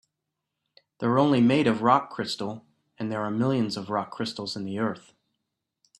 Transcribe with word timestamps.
They're 0.97 1.19
only 1.19 1.41
made 1.41 1.67
of 1.67 1.83
rock 1.83 2.09
crystal, 2.09 2.65
and 2.97 3.11
there 3.11 3.21
are 3.21 3.29
millions 3.29 3.77
of 3.77 3.91
rock 3.91 4.09
crystals 4.09 4.55
in 4.55 4.63
the 4.65 4.79
earth. 4.79 5.13